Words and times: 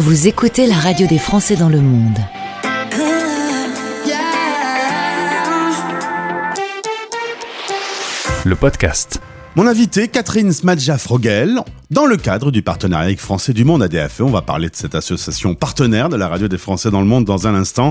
Vous 0.00 0.28
écoutez 0.28 0.66
la 0.66 0.76
radio 0.76 1.06
des 1.06 1.18
Français 1.18 1.56
dans 1.56 1.68
le 1.68 1.82
monde. 1.82 2.18
Le 8.46 8.56
podcast. 8.56 9.20
Mon 9.56 9.66
invité, 9.66 10.08
Catherine 10.08 10.52
Smadja-Frogel, 10.52 11.60
dans 11.90 12.06
le 12.06 12.16
cadre 12.16 12.50
du 12.50 12.62
partenariat 12.62 13.04
avec 13.04 13.20
Français 13.20 13.52
du 13.52 13.66
Monde 13.66 13.82
ADFE, 13.82 14.22
on 14.22 14.30
va 14.30 14.40
parler 14.40 14.70
de 14.70 14.74
cette 14.74 14.94
association 14.94 15.54
partenaire 15.54 16.08
de 16.08 16.16
la 16.16 16.28
radio 16.28 16.48
des 16.48 16.56
Français 16.56 16.90
dans 16.90 17.02
le 17.02 17.06
monde 17.06 17.26
dans 17.26 17.46
un 17.46 17.54
instant. 17.54 17.90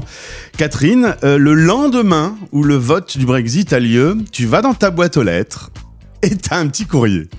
Catherine, 0.57 1.15
euh, 1.23 1.37
le 1.37 1.53
lendemain 1.53 2.35
où 2.51 2.63
le 2.63 2.75
vote 2.75 3.19
du 3.19 3.27
Brexit 3.27 3.71
a 3.71 3.79
lieu, 3.79 4.17
tu 4.31 4.47
vas 4.47 4.63
dans 4.63 4.73
ta 4.73 4.89
boîte 4.89 5.15
aux 5.15 5.23
lettres 5.23 5.69
et 6.23 6.35
t'as 6.35 6.57
un 6.57 6.69
petit 6.69 6.87
courrier. 6.87 7.29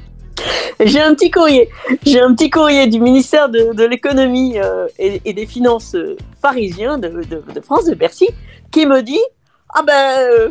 J'ai 0.80 1.00
un 1.00 1.14
petit 1.14 1.30
courrier. 1.30 1.68
J'ai 2.04 2.20
un 2.20 2.34
petit 2.34 2.48
courrier 2.48 2.86
du 2.86 3.00
ministère 3.00 3.48
de, 3.48 3.84
l'économie 3.84 4.58
euh, 4.58 4.86
et, 4.98 5.32
des 5.32 5.46
finances 5.46 5.94
euh, 5.94 6.16
parisien 6.40 6.98
de, 6.98 7.22
France, 7.62 7.84
de 7.86 7.94
Bercy, 7.94 8.28
qui 8.70 8.86
me 8.86 9.02
dit 9.02 9.20
Ah 9.74 9.82
ben, 9.82 10.18
euh, 10.20 10.50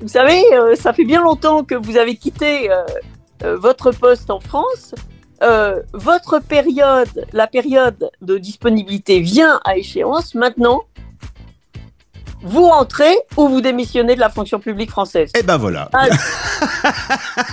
vous 0.00 0.08
savez, 0.08 0.42
ça 0.74 0.92
fait 0.92 1.04
bien 1.04 1.22
longtemps 1.22 1.64
que 1.64 1.74
vous 1.74 1.96
avez 1.96 2.16
quitté 2.16 2.68
votre 3.42 3.90
poste 3.90 4.30
en 4.30 4.40
France. 4.40 4.94
votre 5.92 6.38
période, 6.40 7.26
la 7.32 7.46
période 7.46 8.10
de 8.20 8.38
disponibilité 8.38 9.20
vient 9.20 9.60
à 9.64 9.76
échéance. 9.76 10.34
Maintenant, 10.34 10.84
vous 12.46 12.68
rentrez 12.68 13.14
ou 13.36 13.48
vous 13.48 13.60
démissionnez 13.60 14.14
de 14.14 14.20
la 14.20 14.30
fonction 14.30 14.60
publique 14.60 14.90
française. 14.90 15.30
Et 15.38 15.42
ben 15.42 15.56
voilà. 15.56 15.90
Ah, 15.92 16.06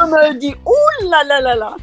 on 0.01 0.07
me 0.07 0.39
dit, 0.39 0.53
ouh 0.65 1.09
là 1.09 1.23
là 1.27 1.41
là 1.41 1.55
là, 1.55 1.75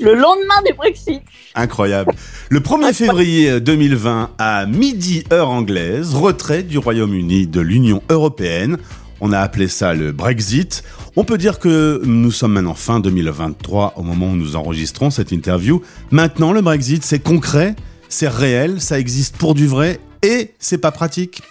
le 0.00 0.14
lendemain 0.14 0.62
du 0.66 0.72
Brexit. 0.74 1.22
Incroyable. 1.54 2.12
Le 2.48 2.60
1er 2.60 2.94
février 2.94 3.60
2020, 3.60 4.30
à 4.38 4.66
midi 4.66 5.24
heure 5.32 5.50
anglaise, 5.50 6.14
retrait 6.14 6.62
du 6.62 6.78
Royaume-Uni 6.78 7.46
de 7.46 7.60
l'Union 7.60 8.02
européenne. 8.08 8.78
On 9.20 9.32
a 9.32 9.38
appelé 9.38 9.68
ça 9.68 9.92
le 9.92 10.12
Brexit. 10.12 10.82
On 11.16 11.24
peut 11.24 11.36
dire 11.36 11.58
que 11.58 12.00
nous 12.04 12.30
sommes 12.30 12.52
maintenant 12.52 12.74
fin 12.74 13.00
2023 13.00 13.94
au 13.96 14.02
moment 14.02 14.28
où 14.28 14.36
nous 14.36 14.56
enregistrons 14.56 15.10
cette 15.10 15.30
interview. 15.30 15.82
Maintenant, 16.10 16.52
le 16.52 16.62
Brexit, 16.62 17.04
c'est 17.04 17.18
concret, 17.18 17.76
c'est 18.08 18.28
réel, 18.28 18.80
ça 18.80 18.98
existe 18.98 19.36
pour 19.36 19.54
du 19.54 19.66
vrai 19.66 20.00
et 20.22 20.54
c'est 20.58 20.78
pas 20.78 20.90
pratique. 20.90 21.42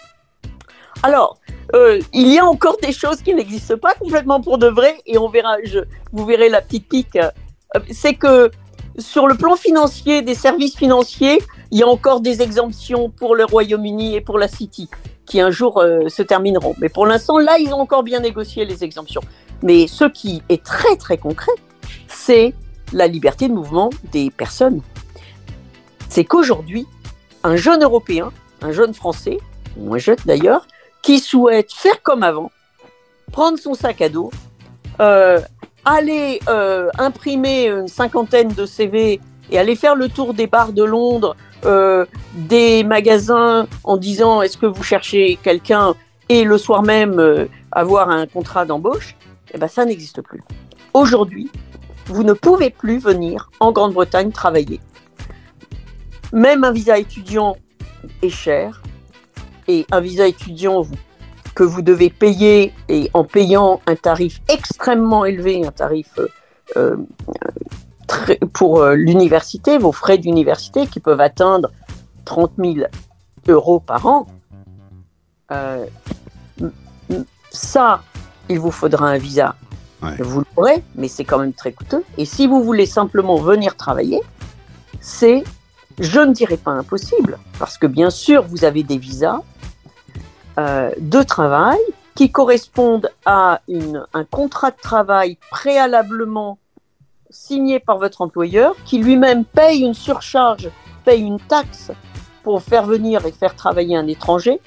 Alors, 1.04 1.38
euh, 1.76 2.00
il 2.14 2.28
y 2.28 2.40
a 2.40 2.46
encore 2.46 2.78
des 2.82 2.92
choses 2.92 3.22
qui 3.22 3.34
n'existent 3.34 3.78
pas 3.78 3.94
complètement 3.94 4.42
pour 4.42 4.58
de 4.58 4.68
vrai, 4.68 4.98
et 5.06 5.18
on 5.18 5.30
verra, 5.30 5.56
vous 6.12 6.26
verrez 6.26 6.50
la 6.50 6.62
petite 6.62 6.90
pique. 6.90 7.16
Euh, 7.16 7.80
c'est 7.92 8.16
que 8.16 8.52
sur 8.98 9.28
le 9.28 9.36
plan 9.36 9.56
financier, 9.56 10.22
des 10.22 10.36
services 10.36 10.76
financiers, 10.76 11.42
il 11.72 11.80
y 11.80 11.84
a 11.84 11.88
encore 11.88 12.20
des 12.20 12.42
exemptions 12.42 13.10
pour 13.10 13.36
le 13.36 13.46
Royaume-Uni 13.46 14.16
et 14.16 14.22
pour 14.22 14.38
la 14.38 14.48
City, 14.48 14.90
qui 15.26 15.40
un 15.40 15.52
jour 15.52 15.80
euh, 15.80 16.10
se 16.10 16.22
termineront. 16.22 16.76
Mais 16.80 16.90
pour 16.90 17.06
l'instant, 17.06 17.38
là, 17.38 17.58
ils 17.60 17.74
ont 17.74 17.80
encore 17.80 18.04
bien 18.04 18.20
négocié 18.20 18.66
les 18.66 18.84
exemptions. 18.84 19.22
Mais 19.62 19.88
ce 19.88 20.06
qui 20.06 20.42
est 20.50 20.64
très 20.64 20.96
très 20.98 21.18
concret, 21.18 21.52
c'est 22.08 22.54
la 22.92 23.08
liberté 23.08 23.48
de 23.48 23.54
mouvement 23.54 23.90
des 24.12 24.32
personnes. 24.32 24.82
C'est 26.10 26.26
qu'aujourd'hui, 26.26 26.88
un 27.44 27.56
jeune 27.56 27.84
Européen, 27.84 28.32
un 28.62 28.72
jeune 28.72 28.94
Français, 28.94 29.38
moins 29.78 30.00
jeune 30.00 30.18
d'ailleurs, 30.26 30.66
qui 31.02 31.20
souhaite 31.20 31.72
faire 31.74 32.02
comme 32.02 32.24
avant, 32.24 32.52
prendre 33.32 33.58
son 33.58 33.74
sac 33.74 34.02
à 34.02 34.10
dos, 34.10 34.32
euh, 35.00 35.40
aller 35.86 36.40
euh, 36.50 36.90
imprimer 36.98 37.68
une 37.68 37.88
cinquantaine 37.88 38.50
de 38.50 38.66
CV 38.66 39.20
et 39.52 39.60
aller 39.60 39.76
faire 39.76 39.96
le 39.96 40.10
tour 40.10 40.34
des 40.34 40.48
bars 40.48 40.74
de 40.74 40.84
Londres, 40.84 41.36
euh, 41.66 42.06
des 42.36 42.84
magasins 42.84 43.68
en 43.84 43.98
disant 43.98 44.42
est-ce 44.42 44.58
que 44.58 44.66
vous 44.66 44.84
cherchez 44.84 45.40
quelqu'un 45.42 45.96
et 46.28 46.44
le 46.44 46.58
soir 46.58 46.84
même 46.84 47.48
avoir 47.72 48.10
un 48.10 48.28
contrat 48.28 48.66
d'embauche, 48.66 49.16
eh 49.54 49.58
ben 49.58 49.68
ça 49.68 49.84
n'existe 49.86 50.22
plus. 50.22 50.42
Aujourd'hui, 50.94 51.50
vous 52.06 52.24
ne 52.24 52.34
pouvez 52.34 52.70
plus 52.70 53.00
venir 53.00 53.50
en 53.60 53.72
Grande-Bretagne 53.72 54.32
travailler. 54.32 54.80
Même 56.32 56.64
un 56.64 56.72
visa 56.72 56.98
étudiant 57.00 57.56
est 58.22 58.30
cher, 58.30 58.82
et 59.70 59.86
un 59.92 60.02
visa 60.02 60.28
étudiant 60.28 60.82
vous, 60.82 60.96
que 61.54 61.64
vous 61.64 61.84
devez 61.84 62.10
payer 62.10 62.74
et 62.90 63.12
en 63.14 63.24
payant 63.24 63.82
un 63.86 63.96
tarif 63.96 64.42
extrêmement 64.50 65.26
élevé, 65.26 65.64
un 65.66 65.72
tarif 65.72 66.20
euh, 66.76 66.98
très, 68.08 68.38
pour 68.54 68.82
euh, 68.82 68.96
l'université, 68.96 69.78
vos 69.78 69.92
frais 69.92 70.18
d'université 70.18 70.88
qui 70.88 71.00
peuvent 71.00 71.22
atteindre 71.22 71.70
30 72.26 72.54
000 72.58 72.76
euros 73.48 73.80
par 73.80 74.08
an, 74.08 74.28
euh, 75.52 75.86
ça, 77.52 78.02
il 78.50 78.60
vous 78.60 78.72
faudra 78.72 79.08
un 79.08 79.18
visa. 79.18 79.56
Ouais. 80.02 80.16
Vous 80.20 80.44
l'aurez, 80.56 80.84
mais 80.96 81.08
c'est 81.08 81.26
quand 81.26 81.38
même 81.38 81.54
très 81.54 81.74
coûteux. 81.74 82.04
Et 82.18 82.26
si 82.26 82.48
vous 82.48 82.64
voulez 82.64 82.88
simplement 82.88 83.36
venir 83.36 83.76
travailler, 83.76 84.22
c'est, 85.00 85.44
je 86.00 86.20
ne 86.22 86.34
dirais 86.34 86.58
pas 86.58 86.72
impossible, 86.72 87.38
parce 87.60 87.78
que 87.78 87.86
bien 87.86 88.10
sûr, 88.10 88.44
vous 88.44 88.64
avez 88.64 88.82
des 88.82 88.98
visas 88.98 89.42
euh, 90.60 90.92
de 91.00 91.24
travail 91.24 91.80
qui 92.16 92.30
correspondent 92.30 93.10
à 93.26 93.62
un 94.14 94.26
contrat 94.26 94.72
de 94.72 94.78
travail 94.82 95.38
préalablement 95.50 96.58
signé 97.30 97.80
par 97.80 97.98
votre 97.98 98.22
employeur, 98.22 98.76
qui 98.84 98.98
lui-même 98.98 99.46
paye 99.46 99.84
une 99.84 99.94
surcharge, 99.94 100.70
paye 101.06 101.22
une 101.22 101.40
taxe 101.40 101.92
pour 102.44 102.62
faire 102.62 102.86
venir 102.86 103.26
et 103.26 103.32
faire 103.32 103.56
travailler 103.56 103.96
un 103.96 104.08
étranger. 104.08 104.60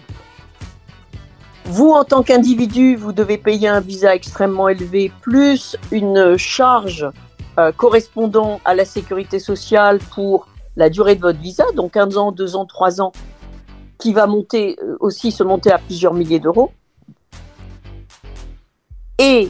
Vous, 1.66 1.90
en 1.90 2.04
tant 2.04 2.22
qu'individu, 2.22 2.96
vous 2.96 3.12
devez 3.12 3.36
payer 3.36 3.68
un 3.68 3.80
visa 3.80 4.14
extrêmement 4.14 4.68
élevé, 4.68 5.12
plus 5.20 5.76
une 5.90 6.38
charge 6.38 7.06
euh, 7.58 7.70
correspondant 7.70 8.60
à 8.64 8.74
la 8.74 8.86
sécurité 8.86 9.38
sociale 9.38 9.98
pour 10.14 10.46
la 10.76 10.88
durée 10.88 11.16
de 11.16 11.20
votre 11.20 11.38
visa, 11.38 11.64
donc 11.76 11.92
15 11.92 12.16
ans, 12.16 12.32
2 12.32 12.56
ans, 12.56 12.64
3 12.64 13.02
ans, 13.02 13.12
qui 14.02 14.12
va 14.12 14.26
monter 14.26 14.76
euh, 14.82 14.96
aussi 14.98 15.30
se 15.30 15.44
monter 15.44 15.70
à 15.70 15.78
plusieurs 15.78 16.12
milliers 16.12 16.40
d'euros. 16.40 16.72
Et 19.18 19.48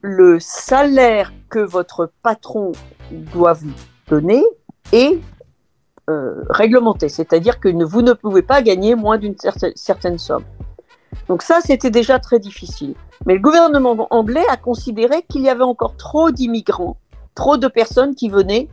le 0.00 0.40
salaire 0.40 1.30
que 1.50 1.58
votre 1.58 2.10
patron 2.22 2.72
doit 3.10 3.52
vous 3.52 3.72
donner 4.08 4.42
est 4.92 5.18
euh, 6.08 6.42
réglementé, 6.48 7.10
c'est-à-dire 7.10 7.60
que 7.60 7.68
vous 7.84 8.00
ne 8.00 8.14
pouvez 8.14 8.40
pas 8.40 8.62
gagner 8.62 8.94
moins 8.94 9.18
d'une 9.18 9.36
certaine, 9.36 10.16
somme. 10.16 10.44
Donc 11.28 11.42
ça, 11.42 11.60
c'était 11.60 11.90
déjà 11.90 12.18
très 12.18 12.38
difficile. 12.38 12.94
Mais 13.26 13.34
le 13.34 13.40
gouvernement 13.40 14.06
anglais 14.08 14.46
a 14.48 14.56
considéré 14.56 15.24
qu'il 15.28 15.42
y 15.42 15.50
avait 15.50 15.62
encore 15.62 15.98
trop 15.98 16.30
d'immigrants, 16.30 16.96
trop 17.34 17.58
de 17.58 17.68
personnes 17.68 18.14
qui 18.14 18.30
venaient 18.30 18.68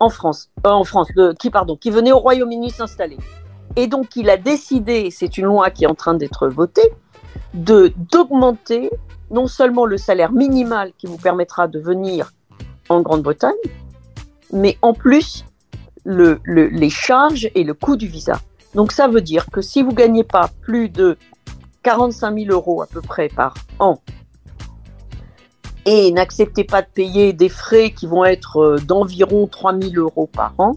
en 0.00 0.10
France, 0.10 0.50
euh, 0.66 0.70
en 0.70 0.82
France, 0.82 1.10
qui 1.38 1.50
pardon, 1.50 1.76
qui 1.76 1.90
venaient 1.90 2.12
au 2.12 2.18
Royaume-Uni 2.18 2.70
s'installer. 2.70 3.18
Et 3.76 3.86
donc, 3.86 4.16
il 4.16 4.30
a 4.30 4.36
décidé, 4.36 5.10
c'est 5.10 5.38
une 5.38 5.46
loi 5.46 5.70
qui 5.70 5.84
est 5.84 5.88
en 5.88 5.94
train 5.94 6.14
d'être 6.14 6.48
votée, 6.48 6.92
de 7.54 7.92
d'augmenter 8.10 8.90
non 9.30 9.46
seulement 9.46 9.84
le 9.84 9.98
salaire 9.98 10.32
minimal 10.32 10.92
qui 10.96 11.06
vous 11.06 11.18
permettra 11.18 11.68
de 11.68 11.78
venir 11.78 12.32
en 12.88 13.02
Grande-Bretagne, 13.02 13.52
mais 14.52 14.78
en 14.82 14.94
plus 14.94 15.44
le, 16.04 16.40
le, 16.44 16.68
les 16.68 16.90
charges 16.90 17.50
et 17.54 17.64
le 17.64 17.74
coût 17.74 17.96
du 17.96 18.06
visa. 18.06 18.40
Donc 18.74 18.92
ça 18.92 19.08
veut 19.08 19.20
dire 19.20 19.46
que 19.50 19.60
si 19.60 19.82
vous 19.82 19.92
gagnez 19.92 20.24
pas 20.24 20.50
plus 20.62 20.88
de 20.88 21.18
45 21.82 22.38
000 22.38 22.50
euros 22.50 22.82
à 22.82 22.86
peu 22.86 23.00
près 23.00 23.28
par 23.28 23.54
an 23.78 24.00
et 25.84 26.10
n'acceptez 26.12 26.64
pas 26.64 26.82
de 26.82 26.88
payer 26.92 27.32
des 27.32 27.48
frais 27.48 27.92
qui 27.92 28.06
vont 28.06 28.24
être 28.24 28.78
d'environ 28.86 29.46
3 29.46 29.78
000 29.78 29.94
euros 29.96 30.26
par 30.26 30.54
an, 30.58 30.76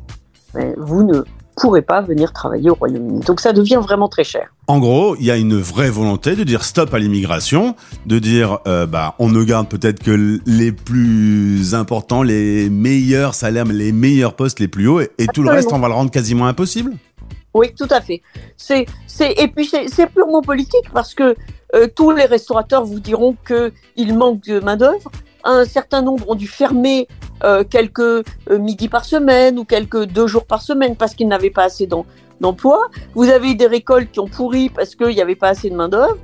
ben 0.54 0.74
vous 0.78 1.04
ne 1.04 1.24
pourrait 1.62 1.82
pas 1.82 2.02
venir 2.02 2.34
travailler 2.34 2.70
au 2.70 2.76
Royaume-Uni. 2.76 3.22
Donc 3.22 3.40
ça 3.40 3.54
devient 3.54 3.80
vraiment 3.82 4.10
très 4.10 4.24
cher. 4.24 4.54
En 4.68 4.80
gros, 4.80 5.16
il 5.18 5.26
y 5.26 5.32
a 5.32 5.38
une 5.38 5.58
vraie 5.58 5.90
volonté 5.90 6.36
de 6.36 6.44
dire 6.44 6.64
stop 6.64 6.94
à 6.94 7.00
l'immigration, 7.00 7.76
de 8.06 8.20
dire 8.20 8.60
euh, 8.68 8.86
bah 8.86 9.16
on 9.20 9.30
ne 9.30 9.44
garde 9.44 9.68
peut-être 9.68 10.02
que 10.02 10.40
les 10.46 10.72
plus 10.72 11.74
importants, 11.74 12.24
les 12.24 12.70
meilleurs 12.70 13.36
salaires, 13.36 13.66
les 13.66 13.92
meilleurs 13.92 14.34
postes 14.34 14.60
les 14.60 14.68
plus 14.68 14.88
hauts, 14.88 15.02
et, 15.02 15.12
et 15.18 15.28
tout 15.28 15.44
le 15.44 15.52
reste 15.52 15.72
on 15.72 15.80
va 15.80 15.88
le 15.88 15.94
rendre 15.94 16.12
quasiment 16.12 16.48
impossible? 16.48 16.94
Oui, 17.54 17.74
tout 17.78 17.88
à 17.90 18.00
fait. 18.00 18.22
C'est, 18.56 18.86
c'est, 19.08 19.34
et 19.34 19.48
puis 19.48 19.66
c'est, 19.66 20.08
purement 20.08 20.42
politique 20.42 20.90
parce 20.94 21.14
que 21.14 21.36
euh, 21.76 21.88
tous 21.94 22.12
les 22.12 22.26
restaurateurs 22.26 22.86
vous 22.86 23.00
diront 23.00 23.36
qu'il 23.46 24.18
manque 24.18 24.42
de 24.44 24.60
main 24.60 24.78
d'œuvre. 24.78 25.12
Un 25.44 25.66
certain 25.66 26.02
nombre 26.02 26.30
ont 26.30 26.36
dû 26.36 26.48
fermer 26.48 27.08
euh, 27.44 27.64
quelques 27.64 28.00
euh, 28.00 28.24
midis 28.60 28.88
par 28.90 29.06
semaine 29.06 29.58
ou 29.58 29.66
quelques 29.66 30.06
deux 30.06 30.28
jours 30.28 30.46
par 30.46 30.62
semaine 30.62 30.96
parce 30.96 31.16
qu'ils 31.16 31.28
n'avaient 31.28 31.50
pas 31.50 31.64
assez 31.64 31.88
d'emploi. 32.40 32.80
Vous 33.16 33.30
avez 33.30 33.56
des 33.56 33.68
récoltes 33.68 34.12
qui 34.12 34.20
ont 34.20 34.28
pourri 34.28 34.70
parce 34.70 34.96
qu'il 34.96 35.08
n'y 35.08 35.22
avait 35.22 35.36
pas 35.36 35.50
assez 35.50 35.70
de 35.70 35.76
main 35.76 35.90
d'œuvre. 35.90 36.18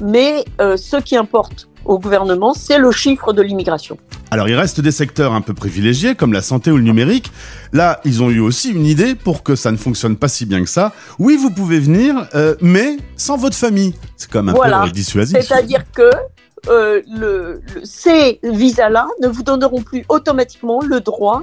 mais 0.00 0.44
euh, 0.60 0.76
ce 0.76 0.96
qui 0.96 1.16
importe 1.16 1.68
au 1.84 1.98
gouvernement, 1.98 2.54
c'est 2.54 2.78
le 2.78 2.90
chiffre 2.90 3.32
de 3.32 3.42
l'immigration. 3.42 3.98
Alors 4.30 4.48
il 4.48 4.54
reste 4.56 4.80
des 4.80 4.90
secteurs 4.90 5.32
un 5.34 5.42
peu 5.42 5.54
privilégiés 5.54 6.14
comme 6.16 6.32
la 6.32 6.40
santé 6.42 6.70
ou 6.72 6.76
le 6.78 6.82
numérique. 6.82 7.30
Là, 7.72 8.00
ils 8.04 8.22
ont 8.22 8.30
eu 8.30 8.40
aussi 8.40 8.70
une 8.70 8.86
idée 8.86 9.14
pour 9.14 9.42
que 9.44 9.54
ça 9.54 9.70
ne 9.70 9.76
fonctionne 9.76 10.16
pas 10.16 10.26
si 10.28 10.46
bien 10.46 10.62
que 10.64 10.68
ça. 10.68 10.92
Oui, 11.20 11.36
vous 11.36 11.50
pouvez 11.50 11.78
venir, 11.78 12.26
euh, 12.34 12.56
mais 12.60 12.96
sans 13.16 13.36
votre 13.36 13.54
famille. 13.56 13.94
C'est 14.16 14.28
comme 14.30 14.48
un 14.48 14.52
Voilà. 14.54 14.80
peu 14.84 14.90
dissuasif. 14.90 15.38
C'est-à-dire 15.40 15.84
que 15.94 16.10
euh, 16.68 17.02
le, 17.06 17.60
ces 17.82 18.40
visas-là 18.42 19.06
ne 19.22 19.28
vous 19.28 19.42
donneront 19.42 19.82
plus 19.82 20.04
automatiquement 20.08 20.80
le 20.82 21.00
droit 21.00 21.42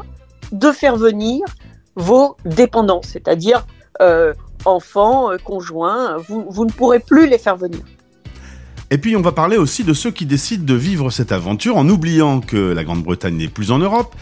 de 0.52 0.72
faire 0.72 0.96
venir 0.96 1.42
vos 1.96 2.38
dépendants, 2.46 3.02
c'est-à-dire 3.04 3.66
euh, 4.02 4.34
enfants, 4.66 5.32
euh, 5.32 5.38
conjoints. 5.38 6.18
Vous, 6.18 6.46
vous 6.50 6.66
ne 6.66 6.72
pourrez 6.72 7.00
plus 7.00 7.28
les 7.28 7.38
faire 7.38 7.56
venir. 7.56 7.82
Et 8.90 8.98
puis 8.98 9.16
on 9.16 9.22
va 9.22 9.32
parler 9.32 9.56
aussi 9.56 9.86
de 9.86 9.94
ceux 9.94 10.12
qui 10.12 10.26
décident 10.26 10.66
de 10.66 10.74
vivre 10.74 11.12
cette 11.12 11.32
aventure 11.32 11.78
en 11.78 11.88
oubliant 11.88 12.42
que 12.42 12.58
la 12.58 12.84
Grande-Bretagne 12.84 13.38
n'est 13.38 13.48
plus 13.48 13.72
en 13.72 13.78
Europe 13.78 14.16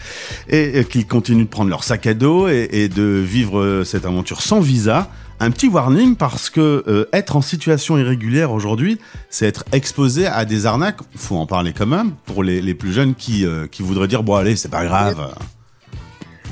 et, 0.48 0.84
qu'ils 0.84 1.08
continuent 1.08 1.44
de 1.44 1.48
prendre 1.48 1.70
leur 1.70 1.82
sac 1.82 2.06
à 2.06 2.14
dos 2.14 2.46
et, 2.46 2.88
de 2.88 3.02
vivre 3.02 3.82
cette 3.84 4.04
aventure 4.06 4.42
sans 4.42 4.60
visa. 4.60 5.10
Un 5.42 5.50
petit 5.50 5.68
warning 5.68 6.16
parce 6.16 6.50
que 6.50 6.84
euh, 6.86 7.08
être 7.14 7.34
en 7.34 7.40
situation 7.40 7.96
irrégulière 7.96 8.52
aujourd'hui, 8.52 9.00
c'est 9.30 9.46
être 9.46 9.64
exposé 9.72 10.26
à 10.26 10.44
des 10.44 10.66
arnaques. 10.66 10.98
Faut 11.16 11.36
en 11.36 11.46
parler 11.46 11.72
quand 11.72 11.86
même 11.86 12.12
pour 12.26 12.42
les, 12.42 12.74
plus 12.74 12.92
jeunes 12.92 13.14
qui 13.14 13.46
euh, 13.46 13.66
qui 13.66 13.82
voudraient 13.82 14.06
dire 14.06 14.22
bon 14.22 14.34
allez 14.34 14.54
c'est 14.54 14.68
pas 14.68 14.84
grave. 14.84 15.34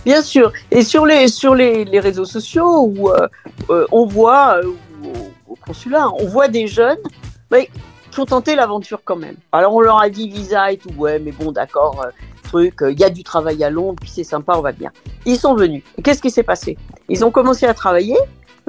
Bien 0.07 0.23
sûr. 0.23 0.51
Et 0.71 0.83
sur 0.83 1.05
les, 1.05 1.29
sur 1.29 1.55
les, 1.55 1.85
les 1.85 2.01
réseaux 2.01 2.25
sociaux 2.25 2.87
où 2.87 3.11
euh, 3.11 3.87
on 3.93 4.07
voit, 4.07 4.59
au, 5.47 5.55
consulat, 5.57 6.09
on 6.19 6.27
voit 6.27 6.49
des 6.49 6.67
jeunes 6.67 6.97
mais, 7.51 7.69
qui 8.11 8.21
ont 8.21 8.25
tenté 8.25 8.57
l'aventure 8.57 9.03
quand 9.05 9.17
même. 9.17 9.37
Alors 9.53 9.75
on 9.75 9.81
leur 9.81 10.01
a 10.01 10.09
dit 10.09 10.31
visa 10.31 10.73
et 10.73 10.79
tout, 10.79 10.93
ouais, 10.97 11.19
mais 11.19 11.33
bon, 11.33 11.53
d'accord, 11.53 12.07
truc, 12.43 12.77
il 12.81 12.99
y 12.99 13.05
a 13.05 13.11
du 13.11 13.23
travail 13.23 13.63
à 13.63 13.69
Londres, 13.69 13.97
puis 14.01 14.11
c'est 14.11 14.25
sympa, 14.25 14.55
on 14.57 14.63
va 14.63 14.73
bien. 14.73 14.93
Ils 15.27 15.37
sont 15.37 15.55
venus. 15.55 15.83
Qu'est-ce 16.03 16.23
qui 16.23 16.31
s'est 16.31 16.43
passé? 16.43 16.79
Ils 17.11 17.23
ont 17.23 17.31
commencé 17.31 17.67
à 17.67 17.75
travailler 17.75 18.17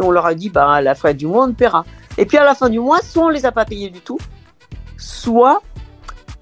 on 0.01 0.12
leur 0.12 0.25
a 0.25 0.34
dit, 0.34 0.50
bah, 0.50 0.72
à 0.72 0.81
la 0.81 0.96
fin 0.96 1.13
du 1.13 1.28
mois, 1.28 1.46
on 1.46 1.54
paiera. 1.54 1.86
Et 2.18 2.25
puis 2.25 2.38
à 2.38 2.44
la 2.44 2.56
fin 2.56 2.69
du 2.69 2.80
mois, 2.80 3.01
soit 3.01 3.25
on 3.25 3.30
les 3.30 3.46
a 3.46 3.51
pas 3.51 3.66
payés 3.66 3.90
du 3.90 4.01
tout, 4.01 4.19
soit 4.98 5.62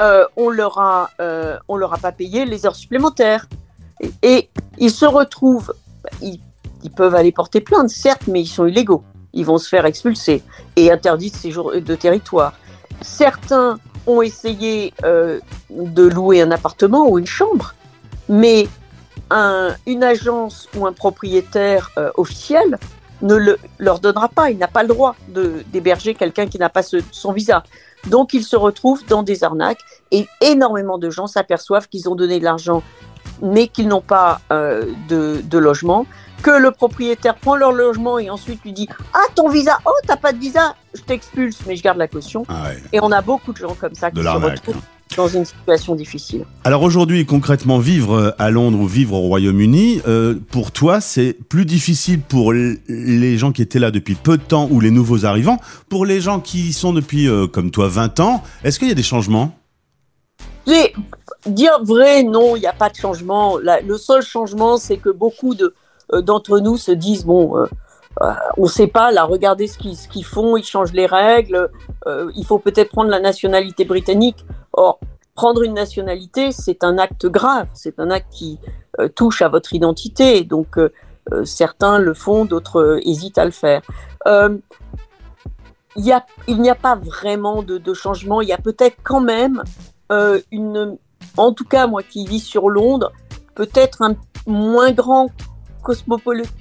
euh, 0.01 0.25
on 0.35 0.49
leur 0.49 0.77
a, 0.79 1.11
euh, 1.19 1.57
on 1.67 1.75
leur 1.75 1.93
a 1.93 1.97
pas 1.97 2.11
payé 2.11 2.45
les 2.45 2.65
heures 2.65 2.75
supplémentaires. 2.75 3.47
Et, 4.21 4.49
ils 4.77 4.91
se 4.91 5.05
retrouvent, 5.05 5.73
ils, 6.21 6.39
ils 6.83 6.91
peuvent 6.91 7.15
aller 7.15 7.31
porter 7.31 7.61
plainte, 7.61 7.89
certes, 7.89 8.27
mais 8.27 8.41
ils 8.41 8.47
sont 8.47 8.65
illégaux. 8.67 9.03
Ils 9.33 9.45
vont 9.45 9.57
se 9.57 9.67
faire 9.67 9.85
expulser 9.85 10.43
et 10.75 10.91
interdits 10.91 11.31
de 11.31 11.35
séjour 11.35 11.73
de 11.73 11.95
territoire. 11.95 12.53
Certains 13.01 13.79
ont 14.05 14.21
essayé 14.21 14.93
euh, 15.03 15.39
de 15.69 16.03
louer 16.03 16.41
un 16.41 16.51
appartement 16.51 17.09
ou 17.09 17.19
une 17.19 17.25
chambre, 17.25 17.73
mais 18.29 18.67
un, 19.29 19.75
une 19.85 20.03
agence 20.03 20.69
ou 20.75 20.85
un 20.85 20.93
propriétaire 20.93 21.91
officiel 22.15 22.77
ne 23.21 23.35
le, 23.35 23.57
leur 23.79 23.99
donnera 23.99 24.29
pas. 24.29 24.49
Il 24.51 24.57
n'a 24.57 24.67
pas 24.67 24.81
le 24.83 24.89
droit 24.89 25.15
de- 25.29 25.63
d'héberger 25.67 26.13
quelqu'un 26.15 26.47
qui 26.47 26.57
n'a 26.59 26.69
pas 26.69 26.83
ce- 26.83 26.97
son 27.11 27.31
visa. 27.31 27.63
Donc, 28.07 28.33
ils 28.33 28.43
se 28.43 28.55
retrouvent 28.55 29.05
dans 29.07 29.23
des 29.23 29.43
arnaques 29.43 29.79
et 30.11 30.27
énormément 30.41 30.97
de 30.97 31.09
gens 31.09 31.27
s'aperçoivent 31.27 31.87
qu'ils 31.87 32.07
ont 32.09 32.15
donné 32.15 32.39
de 32.39 32.43
l'argent 32.43 32.83
mais 33.41 33.67
qu'ils 33.67 33.87
n'ont 33.87 34.01
pas 34.01 34.41
euh, 34.51 34.85
de, 35.09 35.41
de 35.43 35.57
logement, 35.59 36.07
que 36.41 36.49
le 36.49 36.71
propriétaire 36.71 37.35
prend 37.35 37.55
leur 37.55 37.71
logement 37.71 38.17
et 38.17 38.29
ensuite 38.31 38.63
lui 38.63 38.71
dit 38.73 38.87
Ah, 39.13 39.19
ton 39.35 39.47
visa, 39.49 39.77
oh, 39.85 39.91
t'as 40.07 40.15
pas 40.15 40.31
de 40.33 40.39
visa, 40.39 40.73
je 40.95 41.01
t'expulse, 41.01 41.59
mais 41.67 41.75
je 41.75 41.83
garde 41.83 41.97
la 41.99 42.07
caution. 42.07 42.45
Ah 42.49 42.69
ouais, 42.69 42.81
Et 42.93 42.99
on 42.99 43.11
a 43.11 43.21
beaucoup 43.21 43.53
de 43.53 43.57
gens 43.57 43.75
comme 43.79 43.93
ça 43.93 44.09
qui 44.09 44.17
de 44.17 44.23
se 44.23 44.27
retrouvent 44.53 44.81
dans 45.17 45.27
une 45.27 45.43
situation 45.45 45.95
difficile. 45.95 46.45
Alors 46.63 46.83
aujourd'hui, 46.83 47.25
concrètement, 47.25 47.79
vivre 47.79 48.35
à 48.37 48.51
Londres 48.51 48.79
ou 48.79 48.87
vivre 48.87 49.15
au 49.15 49.21
Royaume-Uni, 49.27 50.01
euh, 50.07 50.35
pour 50.51 50.71
toi, 50.71 51.01
c'est 51.01 51.33
plus 51.33 51.65
difficile 51.65 52.21
pour 52.21 52.53
les 52.53 53.37
gens 53.37 53.51
qui 53.51 53.61
étaient 53.63 53.79
là 53.79 53.91
depuis 53.91 54.15
peu 54.15 54.37
de 54.37 54.43
temps 54.43 54.69
ou 54.71 54.79
les 54.79 54.91
nouveaux 54.91 55.25
arrivants. 55.25 55.59
Pour 55.89 56.05
les 56.05 56.21
gens 56.21 56.39
qui 56.39 56.69
y 56.69 56.73
sont 56.73 56.93
depuis, 56.93 57.27
euh, 57.27 57.47
comme 57.47 57.71
toi, 57.71 57.87
20 57.89 58.19
ans, 58.21 58.43
est-ce 58.63 58.79
qu'il 58.79 58.87
y 58.87 58.91
a 58.91 58.95
des 58.95 59.03
changements? 59.03 59.53
Dire 61.45 61.79
vrai, 61.83 62.23
non, 62.23 62.55
il 62.55 62.59
n'y 62.59 62.67
a 62.67 62.73
pas 62.73 62.89
de 62.89 62.95
changement. 62.95 63.57
La- 63.57 63.81
le 63.81 63.97
seul 63.97 64.21
changement, 64.21 64.77
c'est 64.77 64.97
que 64.97 65.09
beaucoup 65.09 65.55
de, 65.55 65.73
euh, 66.13 66.21
d'entre 66.21 66.59
nous 66.59 66.77
se 66.77 66.91
disent 66.91 67.25
bon, 67.25 67.55
on 68.57 68.63
ne 68.63 68.67
sait 68.67 68.87
pas, 68.87 69.11
là, 69.11 69.25
regardez 69.25 69.67
ce 69.67 69.77
qu'ils, 69.77 70.25
font, 70.25 70.57
ils 70.57 70.63
changent 70.63 70.93
les 70.93 71.05
règles, 71.05 71.69
euh, 72.07 72.31
il 72.35 72.45
faut 72.45 72.59
peut-être 72.59 72.89
prendre 72.89 73.09
la 73.09 73.19
nationalité 73.19 73.85
britannique. 73.85 74.45
Or, 74.73 74.99
prendre 75.35 75.61
une 75.61 75.73
nationalité, 75.73 76.51
c'est 76.51 76.83
un 76.83 76.97
acte 76.97 77.27
grave, 77.27 77.67
c'est 77.73 77.99
un 77.99 78.09
acte 78.09 78.31
qui 78.31 78.59
euh, 78.99 79.07
touche 79.07 79.41
à 79.41 79.49
votre 79.49 79.73
identité. 79.73 80.43
Donc, 80.43 80.77
euh, 80.77 80.91
euh, 81.31 81.45
certains 81.45 81.99
le 81.99 82.13
font, 82.13 82.45
d'autres 82.45 82.81
euh, 82.81 83.07
hésitent 83.07 83.37
à 83.37 83.45
le 83.45 83.51
faire. 83.51 83.81
Euh, 84.25 84.57
il 85.95 86.03
n'y 86.47 86.69
a 86.69 86.75
pas 86.75 86.95
vraiment 86.95 87.63
de, 87.63 87.77
de 87.77 87.93
changement. 87.93 88.41
Il 88.41 88.47
y 88.47 88.53
a 88.53 88.57
peut-être 88.57 88.97
quand 89.03 89.21
même 89.21 89.63
euh, 90.11 90.39
une, 90.51 90.97
en 91.37 91.53
tout 91.53 91.65
cas 91.65 91.87
moi 91.87 92.03
qui 92.03 92.25
vis 92.25 92.39
sur 92.39 92.69
Londres, 92.69 93.11
peut-être 93.55 94.03
un 94.03 94.15
moins 94.45 94.91
grand 94.91 95.29
cosmopolite, 95.83 96.53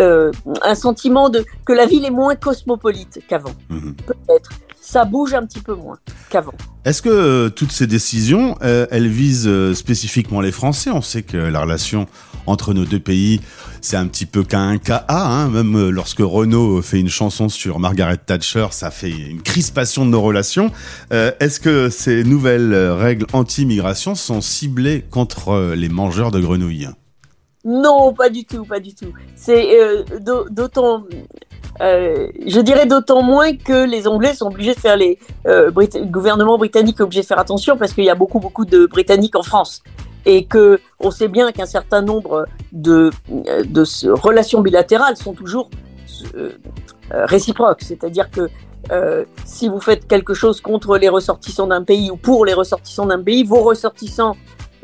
euh, 0.00 0.32
un 0.62 0.74
sentiment 0.74 1.28
de 1.28 1.44
que 1.64 1.72
la 1.72 1.86
ville 1.86 2.04
est 2.04 2.10
moins 2.10 2.34
cosmopolite 2.34 3.20
qu'avant. 3.28 3.54
Mhm. 3.68 3.94
Peut-être. 4.06 4.50
Ça 4.80 5.04
bouge 5.04 5.32
un 5.32 5.46
petit 5.46 5.60
peu 5.60 5.74
moins 5.74 5.96
qu'avant. 6.28 6.54
Est-ce 6.84 7.02
que 7.02 7.08
euh, 7.08 7.48
toutes 7.50 7.70
ces 7.70 7.86
décisions, 7.86 8.56
euh, 8.62 8.86
elles 8.90 9.06
visent 9.06 9.74
spécifiquement 9.74 10.40
les 10.40 10.50
Français? 10.50 10.90
On 10.90 11.02
sait 11.02 11.22
que 11.22 11.36
la 11.36 11.60
relation 11.60 12.06
entre 12.46 12.74
nos 12.74 12.84
deux 12.84 12.98
pays, 12.98 13.40
c'est 13.80 13.96
un 13.96 14.06
petit 14.08 14.26
peu 14.26 14.42
qu'un 14.42 14.78
cas 14.78 15.04
A. 15.06 15.28
Hein 15.28 15.48
Même 15.50 15.90
lorsque 15.90 16.18
Renault 16.18 16.82
fait 16.82 16.98
une 16.98 17.08
chanson 17.08 17.48
sur 17.48 17.78
Margaret 17.78 18.16
Thatcher, 18.16 18.66
ça 18.72 18.90
fait 18.90 19.10
une 19.10 19.40
crispation 19.40 20.04
de 20.04 20.10
nos 20.10 20.20
relations. 20.20 20.72
Est-ce 21.10 21.60
que 21.60 21.88
ces 21.88 22.24
nouvelles 22.24 22.74
règles 22.74 23.26
anti-immigration 23.32 24.16
sont 24.16 24.40
ciblées 24.40 25.04
contre 25.08 25.74
les 25.76 25.88
mangeurs 25.88 26.32
de 26.32 26.40
grenouilles? 26.40 26.88
Non, 27.64 28.12
pas 28.12 28.28
du 28.28 28.44
tout, 28.44 28.64
pas 28.64 28.80
du 28.80 28.94
tout. 28.94 29.12
C'est 29.36 29.80
euh, 29.80 30.02
d'au- 30.20 30.48
d'autant, 30.50 31.04
euh, 31.80 32.28
je 32.46 32.60
dirais 32.60 32.86
d'autant 32.86 33.22
moins 33.22 33.54
que 33.56 33.86
les 33.86 34.06
Anglais 34.08 34.34
sont 34.34 34.46
obligés 34.46 34.74
de 34.74 34.80
faire 34.80 34.96
les, 34.96 35.18
euh, 35.46 35.70
le 35.74 36.04
gouvernement 36.06 36.58
britannique 36.58 36.98
est 36.98 37.02
obligé 37.02 37.22
de 37.22 37.26
faire 37.26 37.38
attention 37.38 37.76
parce 37.76 37.92
qu'il 37.92 38.04
y 38.04 38.10
a 38.10 38.14
beaucoup 38.14 38.40
beaucoup 38.40 38.64
de 38.64 38.86
Britanniques 38.86 39.36
en 39.36 39.42
France 39.42 39.82
et 40.26 40.44
que 40.44 40.80
on 41.00 41.10
sait 41.10 41.28
bien 41.28 41.50
qu'un 41.52 41.66
certain 41.66 42.02
nombre 42.02 42.46
de 42.72 43.10
euh, 43.48 43.64
de 43.64 43.84
relations 44.10 44.60
bilatérales 44.60 45.16
sont 45.16 45.32
toujours 45.32 45.70
euh, 46.34 46.50
euh, 47.14 47.26
réciproques, 47.26 47.82
c'est-à-dire 47.82 48.30
que 48.30 48.48
euh, 48.90 49.24
si 49.44 49.68
vous 49.68 49.80
faites 49.80 50.08
quelque 50.08 50.34
chose 50.34 50.60
contre 50.60 50.98
les 50.98 51.08
ressortissants 51.08 51.68
d'un 51.68 51.84
pays 51.84 52.10
ou 52.10 52.16
pour 52.16 52.44
les 52.44 52.52
ressortissants 52.54 53.06
d'un 53.06 53.22
pays, 53.22 53.44
vos 53.44 53.62
ressortissants 53.62 54.36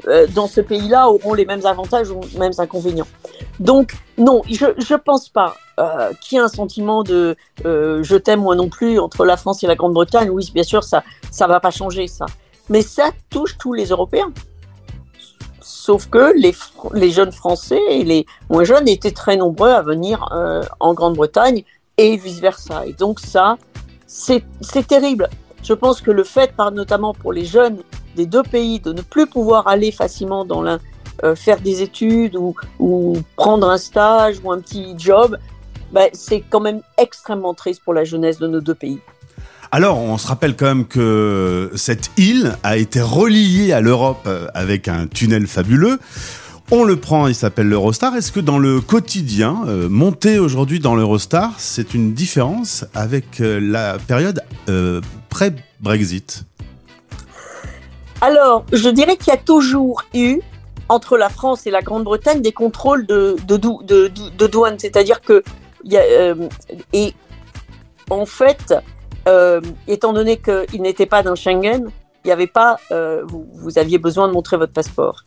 euh, 0.09 0.27
dans 0.35 0.47
ce 0.47 0.61
pays-là 0.61 1.09
auront 1.09 1.35
les 1.35 1.45
mêmes 1.45 1.65
avantages 1.67 2.11
ou 2.11 2.21
les 2.33 2.39
mêmes 2.39 2.53
inconvénients. 2.59 3.07
Donc, 3.61 3.95
non, 4.17 4.43
je 4.49 4.67
ne 4.67 4.97
pense 4.97 5.29
pas 5.29 5.57
euh, 5.79 6.13
qu'il 6.21 6.37
y 6.37 6.41
ait 6.41 6.45
un 6.45 6.49
sentiment 6.49 7.03
de 7.03 7.37
euh, 7.65 8.03
je 8.03 8.17
t'aime 8.17 8.41
moi 8.41 8.57
non 8.57 8.69
plus 8.69 8.99
entre 8.99 9.25
la 9.25 9.37
France 9.37 9.63
et 9.63 9.67
la 9.67 9.77
Grande-Bretagne. 9.77 10.31
Oui, 10.31 10.51
bien 10.53 10.63
sûr, 10.63 10.83
ça 10.85 11.05
ça 11.31 11.47
va 11.47 11.61
pas 11.61 11.71
changer 11.71 12.09
ça. 12.09 12.27
Mais 12.69 12.83
ça 12.83 13.11
touche 13.31 13.57
tous 13.59 13.73
les 13.73 13.87
Européens. 13.87 14.33
Sauf 15.61 16.09
que 16.09 16.33
les, 16.37 16.55
les 16.95 17.11
jeunes 17.11 17.33
Français 17.33 17.81
et 17.91 18.05
les 18.05 18.27
moins 18.51 18.65
jeunes 18.65 18.89
étaient 18.89 19.11
très 19.11 19.37
nombreux 19.37 19.71
à 19.71 19.83
venir 19.83 20.29
euh, 20.33 20.63
en 20.81 20.95
Grande-Bretagne 20.95 21.65
et 21.97 22.17
vice-versa. 22.17 22.87
Et 22.87 22.93
donc 22.93 23.21
ça, 23.21 23.57
c'est 24.07 24.43
terrible. 24.87 25.29
Je 25.63 25.75
pense 25.75 26.01
que 26.01 26.11
le 26.11 26.25
fait, 26.25 26.53
par, 26.55 26.73
notamment 26.73 27.13
pour 27.15 27.33
les 27.33 27.45
jeunes 27.45 27.79
des 28.19 28.27
deux 28.27 28.43
pays, 28.43 28.81
de 28.81 28.93
ne 28.93 29.01
plus 29.01 29.27
pouvoir 29.27 29.69
aller 29.69 29.93
facilement 29.93 30.45
dans 30.45 30.61
l'un, 30.61 30.81
euh, 31.25 31.37
faire 31.37 31.61
des 31.61 31.83
études 31.83 32.35
ou, 32.37 32.55
ou 32.81 33.17
prendre 33.37 33.71
un 33.71 33.79
stage 33.79 34.37
ou 34.43 34.51
un 34.51 34.61
petit 34.61 34.95
job, 34.99 35.39
ben, 35.93 36.09
c'est 36.13 36.43
quand 36.51 36.61
même 36.61 36.81
extrêmement 36.99 37.55
triste 37.55 37.81
pour 37.85 37.95
la 37.95 38.05
jeunesse 38.05 38.39
de 38.39 38.49
nos 38.49 38.61
deux 38.61 38.75
pays. 38.75 38.99
Alors, 39.71 39.99
on 39.99 40.19
se 40.19 40.27
rappelle 40.27 40.57
quand 40.57 40.67
même 40.67 40.87
que 40.87 41.71
cette 41.77 42.11
île 42.17 42.57
a 42.63 42.77
été 42.77 43.01
reliée 43.01 43.73
à 43.73 43.81
l'Europe 43.81 44.25
euh, 44.27 44.49
avec 44.55 44.89
un 44.89 45.07
tunnel 45.07 45.47
fabuleux. 45.47 45.99
On 46.71 46.85
le 46.85 46.97
prend, 46.97 47.29
il 47.29 47.35
s'appelle 47.35 47.69
l'Eurostar. 47.69 48.17
Est-ce 48.17 48.33
que 48.33 48.41
dans 48.41 48.59
le 48.59 48.81
quotidien, 48.81 49.63
euh, 49.69 49.89
monter 49.89 50.39
aujourd'hui 50.39 50.81
dans 50.81 50.97
l'Eurostar, 50.97 51.53
c'est 51.59 51.95
une 51.95 52.15
différence 52.15 52.85
avec 52.95 53.39
la 53.41 53.97
période 53.99 54.43
pré-Brexit? 55.29 56.48
Alors, 58.21 58.65
je 58.73 58.89
dirais 58.89 59.17
qu'il 59.17 59.29
y 59.33 59.37
a 59.37 59.41
toujours 59.41 60.03
eu, 60.15 60.41
entre 60.89 61.17
la 61.17 61.29
France 61.29 61.67
et 61.67 61.71
la 61.71 61.83
Grande-Bretagne, 61.83 62.41
des 62.41 62.53
contrôles 62.53 63.07
de, 63.07 63.37
de, 63.47 63.57
dou- 63.57 63.83
de, 63.85 64.09
de- 64.09 64.31
de 64.37 64.47
douane. 64.47 64.79
C'est-à-dire 64.79 65.21
que, 65.21 65.43
y 65.85 65.97
a, 65.97 66.01
euh, 66.03 66.35
et 66.93 67.15
en 68.11 68.27
fait, 68.27 68.75
euh, 69.29 69.61
étant 69.87 70.13
donné 70.13 70.39
qu'il 70.39 70.83
n'était 70.83 71.07
pas 71.07 71.23
dans 71.23 71.37
Schengen, 71.37 71.91
il 72.25 72.29
y 72.29 72.33
avait 72.33 72.47
pas, 72.47 72.79
euh, 72.91 73.23
vous, 73.27 73.47
vous, 73.53 73.79
aviez 73.79 73.99
besoin 73.99 74.27
de 74.29 74.33
montrer 74.33 74.57
votre 74.57 74.73
passeport. 74.73 75.23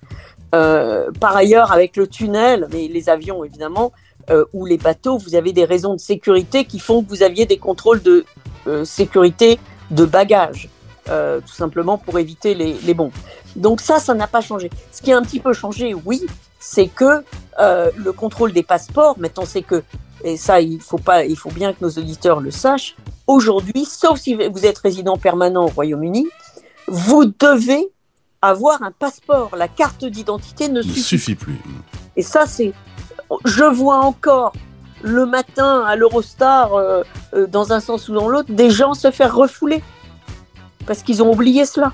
Euh, 0.53 1.11
par 1.19 1.35
ailleurs, 1.37 1.71
avec 1.71 1.95
le 1.95 2.07
tunnel, 2.07 2.67
mais 2.73 2.87
les 2.87 3.07
avions 3.07 3.43
évidemment, 3.45 3.93
euh, 4.29 4.43
ou 4.53 4.65
les 4.65 4.77
bateaux, 4.77 5.17
vous 5.17 5.35
avez 5.35 5.53
des 5.53 5.63
raisons 5.65 5.93
de 5.93 5.99
sécurité 5.99 6.65
qui 6.65 6.79
font 6.79 7.03
que 7.03 7.09
vous 7.09 7.23
aviez 7.23 7.45
des 7.45 7.57
contrôles 7.57 8.01
de 8.01 8.25
euh, 8.67 8.83
sécurité 8.83 9.59
de 9.91 10.05
bagages, 10.05 10.69
euh, 11.09 11.39
tout 11.41 11.53
simplement 11.53 11.97
pour 11.97 12.19
éviter 12.19 12.53
les, 12.53 12.73
les 12.73 12.93
bombes. 12.93 13.11
Donc 13.55 13.81
ça, 13.81 13.99
ça 13.99 14.13
n'a 14.13 14.27
pas 14.27 14.41
changé. 14.41 14.69
Ce 14.91 15.01
qui 15.01 15.11
a 15.11 15.17
un 15.17 15.21
petit 15.21 15.39
peu 15.39 15.53
changé, 15.53 15.93
oui, 15.93 16.25
c'est 16.59 16.87
que 16.87 17.23
euh, 17.59 17.89
le 17.97 18.11
contrôle 18.11 18.53
des 18.53 18.63
passeports, 18.63 19.19
maintenant 19.19 19.45
c'est 19.45 19.63
que, 19.63 19.83
et 20.23 20.37
ça 20.37 20.61
il 20.61 20.79
faut, 20.79 20.97
pas, 20.97 21.25
il 21.25 21.37
faut 21.37 21.51
bien 21.51 21.73
que 21.73 21.79
nos 21.81 21.89
auditeurs 21.89 22.39
le 22.39 22.51
sachent, 22.51 22.95
aujourd'hui, 23.27 23.85
sauf 23.85 24.19
si 24.19 24.35
vous 24.35 24.65
êtes 24.65 24.77
résident 24.77 25.17
permanent 25.17 25.65
au 25.65 25.69
Royaume-Uni, 25.69 26.27
vous 26.87 27.25
devez 27.25 27.89
avoir 28.41 28.81
un 28.83 28.91
passeport. 28.91 29.55
La 29.55 29.67
carte 29.67 30.05
d'identité 30.05 30.67
ne, 30.67 30.77
Ne 30.77 30.81
suffit, 30.81 31.01
suffit 31.01 31.35
plus. 31.35 31.57
Et 32.15 32.21
ça, 32.21 32.45
c'est. 32.45 32.73
Je 33.45 33.63
vois 33.63 33.99
encore 33.99 34.53
le 35.03 35.25
matin 35.25 35.83
à 35.87 35.95
l'Eurostar, 35.95 36.73
euh, 36.73 37.03
euh, 37.33 37.47
dans 37.47 37.73
un 37.73 37.79
sens 37.79 38.09
ou 38.09 38.13
dans 38.13 38.27
l'autre, 38.27 38.51
des 38.51 38.69
gens 38.69 38.93
se 38.93 39.09
faire 39.09 39.35
refouler 39.35 39.81
parce 40.85 41.03
qu'ils 41.03 41.21
ont 41.23 41.31
oublié 41.31 41.65
cela. 41.65 41.93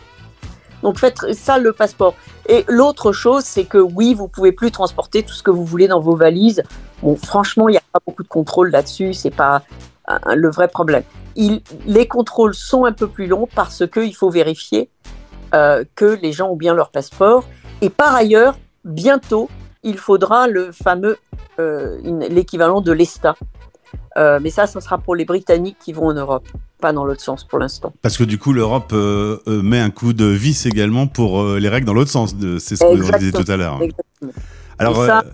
Donc 0.84 1.00
faites 1.00 1.34
ça 1.34 1.58
le 1.58 1.74
passeport. 1.74 2.16
Et 2.48 2.64
l'autre 2.68 3.12
chose, 3.12 3.44
c'est 3.44 3.66
que 3.66 3.78
oui, 3.78 4.14
vous 4.14 4.28
pouvez 4.28 4.52
plus 4.52 4.72
transporter 4.72 5.24
tout 5.24 5.34
ce 5.34 5.44
que 5.44 5.52
vous 5.52 5.66
voulez 5.66 5.88
dans 5.88 6.00
vos 6.00 6.16
valises. 6.16 6.64
Bon, 7.02 7.16
franchement, 7.16 7.68
il 7.68 7.74
n'y 7.74 7.78
a 7.78 7.84
pas 7.92 8.00
beaucoup 8.06 8.24
de 8.24 8.28
contrôle 8.28 8.70
là-dessus. 8.70 9.14
C'est 9.14 9.36
pas 9.36 9.64
le 10.34 10.50
vrai 10.50 10.68
problème. 10.68 11.04
Les 11.86 12.08
contrôles 12.08 12.56
sont 12.56 12.86
un 12.86 12.94
peu 12.94 13.08
plus 13.08 13.28
longs 13.28 13.48
parce 13.54 13.86
qu'il 13.88 14.16
faut 14.16 14.30
vérifier 14.30 14.90
euh, 15.54 15.84
que 15.96 16.06
les 16.22 16.32
gens 16.32 16.50
ont 16.50 16.56
bien 16.56 16.74
leur 16.74 16.90
passeport. 16.90 17.44
Et 17.82 17.90
par 17.90 18.16
ailleurs, 18.16 18.58
bientôt, 18.84 19.50
il 19.84 19.98
faudra 19.98 20.48
le 20.48 20.72
fameux, 20.72 21.18
euh, 21.60 22.00
l'équivalent 22.30 22.82
de 22.82 22.92
l'ESTA. 22.92 23.36
Euh, 24.18 24.40
mais 24.42 24.50
ça, 24.50 24.68
ça 24.68 24.82
sera 24.82 24.98
pour 24.98 25.16
les 25.16 25.26
Britanniques 25.26 25.78
qui 25.80 25.94
vont 25.94 26.08
en 26.08 26.14
Europe, 26.14 26.48
pas 26.80 26.94
dans 26.94 27.06
l'autre 27.06 27.22
sens 27.22 27.44
pour 27.44 27.60
l'instant. 27.60 27.94
Parce 28.02 28.18
que 28.18 28.24
du 28.24 28.38
coup, 28.38 28.54
l'Europe 28.54 28.92
euh, 28.94 29.38
euh, 29.48 29.62
met 29.62 29.80
un 29.80 29.90
coup 29.90 30.14
de 30.14 30.26
vis 30.26 30.66
également 30.66 31.08
pour 31.08 31.42
euh, 31.42 31.60
les 31.60 31.70
règles 31.70 31.86
dans 31.86 31.94
l'autre 31.94 32.12
sens. 32.12 32.36
C'est 32.60 32.76
ce 32.76 32.84
que 32.84 32.96
vous 32.96 33.12
disiez 33.18 33.32
tout 33.32 33.50
à 33.52 33.58
l'heure. 33.58 33.82
Exactement. 33.82 34.32
Alors, 34.80 35.06
ça, 35.06 35.26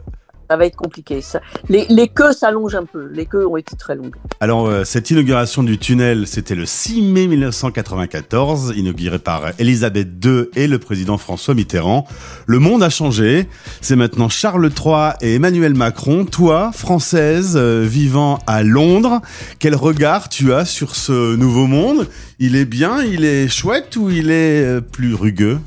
Ça 0.53 0.57
va 0.57 0.67
être 0.67 0.75
compliqué. 0.75 1.19
Les, 1.67 2.07
queues 2.07 2.31
s'allongent 2.31 2.75
un 2.75 2.85
peu. 2.85 3.09
Les 3.11 3.25
queues 3.25 3.47
ont 3.47 3.57
été 3.57 3.75
très 3.75 3.95
longues. 3.95 4.13
alors 4.39 4.67
euh, 4.67 4.83
cette 4.83 5.09
inauguration 5.09 5.63
du 5.63 5.79
tunnel, 5.79 6.27
c'était 6.27 6.53
le 6.53 6.67
6 6.67 7.01
mai 7.01 7.25
1994, 7.25 8.71
inauguré 8.77 9.17
par 9.17 9.45
Elisabeth 9.57 10.09
II 10.23 10.49
et 10.55 10.67
le 10.67 10.77
président 10.77 11.17
François 11.17 11.55
Mitterrand. 11.55 12.05
Le 12.45 12.59
monde 12.59 12.83
a 12.83 12.91
changé. 12.91 13.47
C'est 13.81 13.95
maintenant 13.95 14.29
Charles 14.29 14.69
III 14.69 15.13
et 15.21 15.33
Emmanuel 15.33 15.73
Macron. 15.73 16.23
Toi, 16.25 16.69
française, 16.71 17.55
euh, 17.55 17.83
vivant 17.83 18.37
à 18.45 18.61
Londres, 18.61 19.21
quel 19.57 19.73
regard 19.73 20.29
tu 20.29 20.53
as 20.53 20.65
sur 20.65 20.95
ce 20.95 21.35
nouveau 21.35 21.65
monde? 21.65 22.07
Il 22.37 22.55
est 22.55 22.65
bien, 22.65 23.01
il 23.01 23.25
est 23.25 23.47
chouette 23.47 23.95
ou 23.95 24.11
il 24.11 24.29
est 24.29 24.63
euh, 24.63 24.81
plus 24.81 25.15
rugueux? 25.15 25.57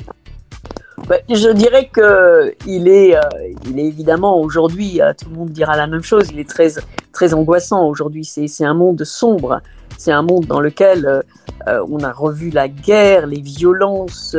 Je 1.28 1.52
dirais 1.52 1.88
que 1.92 2.54
il 2.66 2.88
est, 2.88 3.16
euh, 3.16 3.20
il 3.68 3.78
est 3.78 3.84
évidemment 3.84 4.40
aujourd'hui, 4.40 5.00
euh, 5.00 5.12
tout 5.12 5.30
le 5.30 5.36
monde 5.36 5.50
dira 5.50 5.76
la 5.76 5.86
même 5.86 6.02
chose. 6.02 6.28
Il 6.32 6.38
est 6.38 6.48
très, 6.48 6.74
très 7.12 7.34
angoissant 7.34 7.86
aujourd'hui. 7.88 8.24
C'est, 8.24 8.48
c'est 8.48 8.64
un 8.64 8.74
monde 8.74 9.02
sombre. 9.04 9.60
C'est 9.98 10.12
un 10.12 10.22
monde 10.22 10.46
dans 10.46 10.60
lequel 10.60 11.22
euh, 11.66 11.86
on 11.90 12.00
a 12.00 12.12
revu 12.12 12.50
la 12.50 12.68
guerre, 12.68 13.26
les 13.26 13.40
violences 13.40 14.36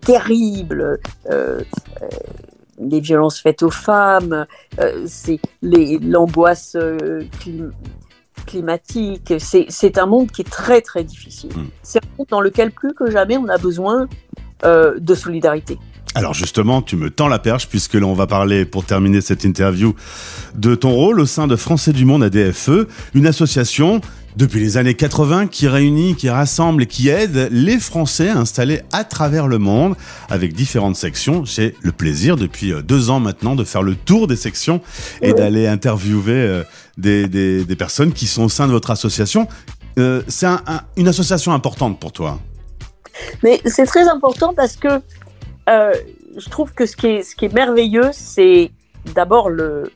terribles, 0.00 1.00
les 2.78 3.00
violences 3.00 3.40
faites 3.40 3.62
aux 3.62 3.70
femmes, 3.70 4.46
euh, 4.80 5.04
c'est 5.06 5.40
l'angoisse 5.62 6.76
euh, 6.76 7.22
clim- 7.40 7.72
climatique. 8.46 9.34
C'est, 9.38 9.98
un 9.98 10.06
monde 10.06 10.30
qui 10.30 10.42
est 10.42 10.50
très 10.50 10.80
très 10.80 11.04
difficile. 11.04 11.50
Mm. 11.56 11.68
C'est 11.82 11.98
un 12.04 12.08
monde 12.18 12.26
dans 12.30 12.40
lequel 12.40 12.70
plus 12.70 12.94
que 12.94 13.10
jamais 13.10 13.36
on 13.36 13.48
a 13.48 13.58
besoin 13.58 14.08
euh, 14.64 14.94
de 14.98 15.14
solidarité. 15.14 15.78
Alors 16.14 16.32
justement, 16.32 16.80
tu 16.80 16.96
me 16.96 17.10
tends 17.10 17.28
la 17.28 17.38
perche 17.38 17.68
puisque 17.68 17.94
là 17.94 18.06
on 18.06 18.14
va 18.14 18.26
parler 18.26 18.64
pour 18.64 18.84
terminer 18.84 19.20
cette 19.20 19.44
interview 19.44 19.94
de 20.54 20.74
ton 20.74 20.90
rôle 20.92 21.20
au 21.20 21.26
sein 21.26 21.46
de 21.46 21.56
Français 21.56 21.92
du 21.92 22.06
Monde 22.06 22.22
ADFE, 22.22 22.86
une 23.14 23.26
association 23.26 24.00
depuis 24.34 24.60
les 24.60 24.76
années 24.78 24.94
80 24.94 25.46
qui 25.46 25.66
réunit, 25.68 26.14
qui 26.14 26.28
rassemble 26.30 26.84
et 26.84 26.86
qui 26.86 27.08
aide 27.08 27.48
les 27.50 27.78
Français 27.78 28.28
installés 28.30 28.80
à 28.92 29.04
travers 29.04 29.46
le 29.46 29.58
monde 29.58 29.94
avec 30.30 30.54
différentes 30.54 30.96
sections. 30.96 31.44
J'ai 31.44 31.74
le 31.82 31.92
plaisir 31.92 32.36
depuis 32.36 32.72
euh, 32.72 32.80
deux 32.82 33.10
ans 33.10 33.20
maintenant 33.20 33.54
de 33.54 33.64
faire 33.64 33.82
le 33.82 33.94
tour 33.94 34.26
des 34.26 34.36
sections 34.36 34.80
et 35.22 35.32
d'aller 35.34 35.66
interviewer 35.66 36.32
euh, 36.34 36.64
des, 36.98 37.28
des, 37.28 37.64
des 37.64 37.76
personnes 37.76 38.12
qui 38.12 38.26
sont 38.26 38.44
au 38.44 38.48
sein 38.50 38.66
de 38.66 38.72
votre 38.72 38.90
association. 38.90 39.48
Euh, 39.98 40.22
C'est 40.28 40.46
un- 40.46 40.62
un- 40.66 40.80
une 40.96 41.08
association 41.08 41.52
importante 41.52 41.98
pour 42.00 42.12
toi. 42.12 42.38
Mais 43.42 43.60
c'est 43.64 43.86
très 43.86 44.08
important 44.08 44.54
parce 44.54 44.76
que 44.76 45.00
euh, 45.68 45.94
je 46.36 46.48
trouve 46.48 46.72
que 46.72 46.86
ce 46.86 46.96
qui 46.96 47.06
est, 47.06 47.22
ce 47.22 47.34
qui 47.34 47.46
est 47.46 47.52
merveilleux, 47.52 48.10
c'est 48.12 48.70
d'abord 49.14 49.48
le, 49.48 49.90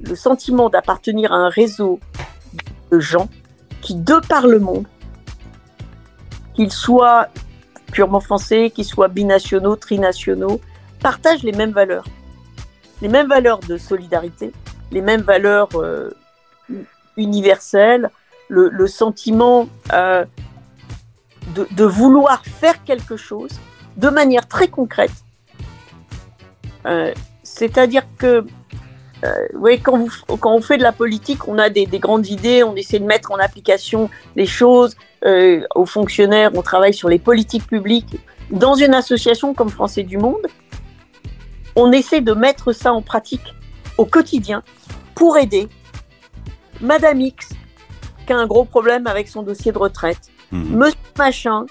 le 0.00 0.14
sentiment 0.14 0.68
d'appartenir 0.68 1.32
à 1.32 1.36
un 1.36 1.48
réseau 1.48 2.00
de 2.90 3.00
gens 3.00 3.28
qui, 3.82 3.94
de 3.94 4.14
par 4.28 4.46
le 4.46 4.58
monde, 4.58 4.86
qu'ils 6.54 6.72
soient 6.72 7.28
purement 7.92 8.20
français, 8.20 8.70
qu'ils 8.70 8.84
soient 8.84 9.08
binationaux, 9.08 9.76
trinationaux, 9.76 10.60
partagent 11.00 11.42
les 11.42 11.52
mêmes 11.52 11.72
valeurs. 11.72 12.06
Les 13.02 13.08
mêmes 13.08 13.28
valeurs 13.28 13.60
de 13.60 13.76
solidarité, 13.76 14.52
les 14.90 15.02
mêmes 15.02 15.20
valeurs 15.20 15.68
euh, 15.74 16.10
universelles, 17.16 18.10
le, 18.48 18.68
le 18.68 18.86
sentiment 18.86 19.68
euh, 19.92 20.24
de, 21.54 21.66
de 21.70 21.84
vouloir 21.84 22.42
faire 22.44 22.82
quelque 22.84 23.16
chose 23.16 23.52
de 23.96 24.08
manière 24.08 24.46
très 24.46 24.68
concrète. 24.68 25.12
Euh, 26.86 27.12
C'est-à-dire 27.42 28.02
que 28.18 28.44
euh, 29.24 29.76
quand, 29.82 29.96
vous, 29.96 30.10
quand 30.38 30.54
on 30.54 30.60
fait 30.60 30.76
de 30.76 30.82
la 30.82 30.92
politique, 30.92 31.48
on 31.48 31.58
a 31.58 31.70
des, 31.70 31.86
des 31.86 31.98
grandes 31.98 32.26
idées, 32.26 32.62
on 32.62 32.76
essaie 32.76 32.98
de 32.98 33.04
mettre 33.06 33.32
en 33.32 33.38
application 33.38 34.10
les 34.34 34.46
choses. 34.46 34.96
Euh, 35.24 35.62
aux 35.74 35.86
fonctionnaires, 35.86 36.50
on 36.54 36.62
travaille 36.62 36.94
sur 36.94 37.08
les 37.08 37.18
politiques 37.18 37.66
publiques. 37.66 38.16
Dans 38.50 38.74
une 38.74 38.94
association 38.94 39.54
comme 39.54 39.70
Français 39.70 40.02
du 40.02 40.18
Monde, 40.18 40.46
on 41.74 41.90
essaie 41.90 42.20
de 42.20 42.32
mettre 42.32 42.72
ça 42.72 42.92
en 42.92 43.02
pratique 43.02 43.54
au 43.98 44.04
quotidien 44.04 44.62
pour 45.14 45.38
aider 45.38 45.68
Madame 46.80 47.20
X, 47.22 47.48
qui 48.26 48.32
a 48.32 48.36
un 48.36 48.46
gros 48.46 48.64
problème 48.64 49.06
avec 49.06 49.28
son 49.28 49.42
dossier 49.42 49.72
de 49.72 49.78
retraite, 49.78 50.30
Mhm. 50.52 50.76
Monsieur 50.76 50.98
Machin, 51.16 51.66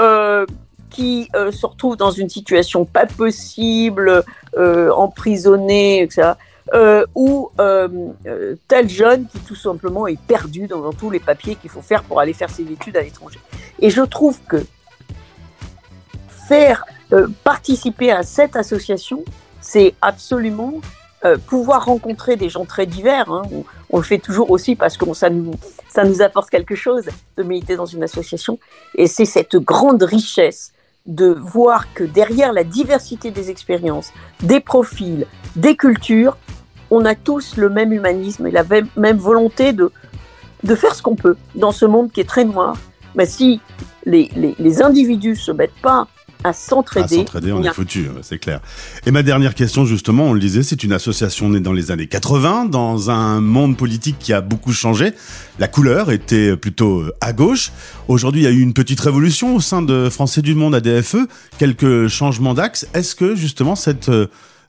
euh, 0.00 0.46
qui 0.90 1.30
euh, 1.34 1.50
se 1.50 1.64
retrouve 1.64 1.96
dans 1.96 2.10
une 2.10 2.28
situation 2.28 2.84
pas 2.84 3.06
possible, 3.06 4.22
euh, 4.58 4.90
emprisonné, 4.90 6.02
etc. 6.02 6.32
Ou 7.14 7.50
tel 8.68 8.88
jeune 8.88 9.26
qui 9.26 9.38
tout 9.40 9.54
simplement 9.54 10.06
est 10.06 10.20
perdu 10.20 10.66
dans, 10.66 10.92
tous 10.92 11.10
les 11.10 11.20
papiers 11.20 11.56
qu'il 11.56 11.70
faut 11.70 11.80
faire 11.80 12.02
pour 12.02 12.20
aller 12.20 12.34
faire 12.34 12.50
ses 12.50 12.62
études 12.62 12.96
à 12.96 13.02
l'étranger. 13.02 13.40
Et 13.78 13.90
je 13.90 14.02
trouve 14.02 14.38
que 14.48 14.64
faire 16.48 16.84
participer 17.44 18.10
à 18.10 18.22
cette 18.22 18.56
association, 18.56 19.24
c'est 19.60 19.94
absolument 20.02 20.74
euh, 21.24 21.36
pouvoir 21.38 21.84
rencontrer 21.84 22.36
des 22.36 22.48
gens 22.48 22.64
très 22.64 22.86
divers. 22.86 23.30
hein. 23.30 23.42
On, 23.90 23.98
le 23.98 24.02
fait 24.02 24.18
toujours 24.18 24.50
aussi 24.50 24.74
parce 24.74 24.96
que 24.96 25.12
ça 25.14 25.30
nous, 25.30 25.52
ça 25.88 26.04
nous 26.04 26.20
apporte 26.22 26.50
quelque 26.50 26.74
chose 26.74 27.04
de 27.36 27.42
militer 27.42 27.76
dans 27.76 27.86
une 27.86 28.02
association. 28.02 28.58
Et 28.96 29.06
c'est 29.06 29.24
cette 29.24 29.56
grande 29.56 30.02
richesse 30.02 30.72
de 31.06 31.26
voir 31.26 31.92
que 31.94 32.04
derrière 32.04 32.52
la 32.52 32.64
diversité 32.64 33.30
des 33.30 33.50
expériences, 33.50 34.12
des 34.42 34.60
profils, 34.60 35.26
des 35.56 35.76
cultures, 35.76 36.36
on 36.90 37.04
a 37.04 37.14
tous 37.14 37.56
le 37.56 37.68
même 37.68 37.92
humanisme 37.92 38.46
et 38.46 38.50
la 38.50 38.64
même, 38.96 39.16
volonté 39.16 39.72
de, 39.72 39.92
de 40.64 40.74
faire 40.74 40.94
ce 40.94 41.02
qu'on 41.02 41.16
peut 41.16 41.36
dans 41.54 41.72
ce 41.72 41.84
monde 41.86 42.10
qui 42.12 42.20
est 42.20 42.28
très 42.28 42.44
noir. 42.44 42.76
Mais 43.14 43.26
si 43.26 43.60
les, 44.04 44.30
les, 44.34 44.54
les 44.58 44.82
individus 44.82 45.36
se 45.36 45.52
mettent 45.52 45.80
pas 45.82 46.08
à 46.44 46.50
À 46.50 46.52
s'entraider, 46.52 47.16
s'entraider, 47.16 47.52
on 47.52 47.62
est 47.62 47.72
foutu, 47.72 48.08
c'est 48.22 48.38
clair. 48.38 48.60
Et 49.06 49.10
ma 49.10 49.22
dernière 49.22 49.54
question, 49.54 49.84
justement, 49.84 50.24
on 50.24 50.32
le 50.32 50.40
disait, 50.40 50.62
c'est 50.62 50.82
une 50.82 50.92
association 50.92 51.48
née 51.48 51.60
dans 51.60 51.72
les 51.72 51.90
années 51.90 52.06
80, 52.06 52.66
dans 52.66 53.10
un 53.10 53.40
monde 53.40 53.76
politique 53.76 54.16
qui 54.18 54.32
a 54.32 54.40
beaucoup 54.40 54.72
changé. 54.72 55.12
La 55.58 55.68
couleur 55.68 56.10
était 56.10 56.56
plutôt 56.56 57.00
euh, 57.00 57.14
à 57.20 57.32
gauche. 57.32 57.72
Aujourd'hui, 58.08 58.42
il 58.42 58.44
y 58.44 58.48
a 58.48 58.50
eu 58.50 58.60
une 58.60 58.74
petite 58.74 59.00
révolution 59.00 59.56
au 59.56 59.60
sein 59.60 59.82
de 59.82 60.08
Français 60.08 60.42
du 60.42 60.54
Monde 60.54 60.74
ADFE, 60.74 61.16
quelques 61.58 62.08
changements 62.08 62.54
d'axe. 62.54 62.86
Est-ce 62.94 63.14
que, 63.14 63.34
justement, 63.34 63.74
cette, 63.74 64.10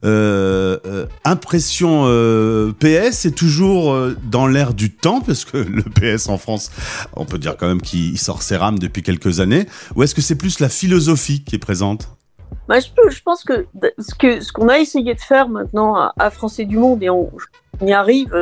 euh, 0.04 0.78
euh, 0.86 1.06
impression 1.24 2.04
euh, 2.08 2.74
PS 2.74 3.26
est 3.26 3.36
toujours 3.36 3.98
dans 4.24 4.48
l'air 4.48 4.74
du 4.74 4.92
temps, 4.92 5.22
parce 5.22 5.46
que 5.46 5.58
le 5.58 5.84
PS 5.84 6.28
en 6.28 6.38
France, 6.38 6.72
on 7.16 7.26
peut 7.26 7.38
dire 7.38 7.56
quand 7.58 7.68
même 7.68 7.82
qu'il 7.82 8.18
sort 8.20 8.42
ses 8.42 8.58
rames 8.58 8.80
depuis 8.80 9.04
quelques 9.04 9.40
années, 9.40 9.68
ou 9.96 10.04
est-ce 10.04 10.16
que 10.16 10.22
c'est 10.22 10.38
plus 10.38 10.60
la 10.60 10.70
philosophie 10.70 11.44
qui 11.44 11.56
est 11.56 11.60
présente? 11.60 12.10
Bah, 12.68 12.80
je, 12.80 13.22
pense 13.24 13.44
que 13.44 13.66
ce 13.98 14.16
que 14.16 14.40
ce 14.40 14.52
qu'on 14.52 14.70
a 14.70 14.78
essayé 14.78 15.14
de 15.16 15.20
faire 15.20 15.50
maintenant 15.50 15.96
à, 15.96 16.14
à 16.18 16.30
Français 16.30 16.66
du 16.66 16.78
Monde, 16.78 17.02
et 17.04 17.10
on, 17.10 17.32
y 17.82 17.94
arrive, 17.94 18.36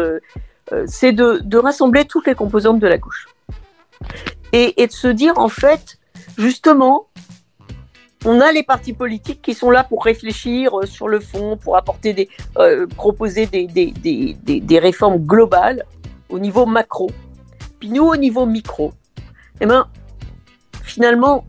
c'est 0.85 1.11
de, 1.11 1.57
rassembler 1.57 2.05
toutes 2.05 2.27
les 2.27 2.35
composantes 2.35 2.79
de 2.79 2.87
la 2.87 2.97
gauche. 2.97 3.27
Et 4.51 4.85
de 4.85 4.91
se 4.91 5.07
dire, 5.07 5.37
en 5.37 5.49
fait, 5.49 5.99
justement, 6.37 7.07
on 8.25 8.39
a 8.39 8.51
les 8.51 8.63
partis 8.63 8.93
politiques 8.93 9.41
qui 9.41 9.53
sont 9.53 9.71
là 9.71 9.83
pour 9.83 10.03
réfléchir 10.03 10.79
euh, 10.79 10.85
sur 10.85 11.07
le 11.07 11.19
fond, 11.19 11.57
pour 11.57 11.75
apporter 11.75 12.13
des, 12.13 12.29
euh, 12.57 12.85
proposer 12.87 13.45
des, 13.47 13.65
des, 13.65 13.91
des, 13.91 14.35
des, 14.59 14.79
réformes 14.79 15.17
globales 15.17 15.85
au 16.29 16.39
niveau 16.39 16.65
macro. 16.65 17.09
Puis 17.79 17.89
nous, 17.89 18.03
au 18.03 18.15
niveau 18.15 18.45
micro, 18.45 18.93
eh 19.59 19.65
ben, 19.65 19.87
finalement, 20.83 21.45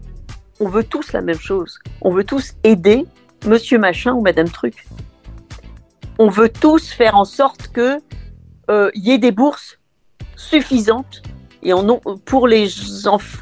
on 0.60 0.68
veut 0.68 0.84
tous 0.84 1.12
la 1.12 1.20
même 1.20 1.38
chose. 1.38 1.78
On 2.00 2.10
veut 2.10 2.24
tous 2.24 2.54
aider 2.64 3.06
Monsieur 3.46 3.78
Machin 3.78 4.12
ou 4.12 4.22
Madame 4.22 4.48
Truc. 4.48 4.86
On 6.18 6.28
veut 6.28 6.48
tous 6.48 6.90
faire 6.90 7.16
en 7.16 7.24
sorte 7.24 7.68
que 7.68 7.98
euh, 8.70 8.90
y 8.94 9.10
ait 9.10 9.18
des 9.18 9.32
bourses 9.32 9.78
suffisantes 10.36 11.22
et 11.62 11.72
en 11.72 11.88
ont, 11.88 12.00
pour 12.24 12.48
les, 12.48 12.68